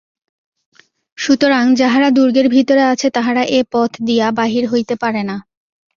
সুতরাং 1.17 1.63
যাহারা 1.75 2.09
দুর্গের 2.09 2.47
ভিতরে 2.49 2.83
আছে 2.83 3.07
তাহারা 3.09 3.43
এ 3.49 3.59
পথ 3.71 3.91
দিয়া 4.05 4.27
বাহির 4.31 4.63
হইতে 4.67 4.95
পারে 4.95 5.21
না। 5.23 5.35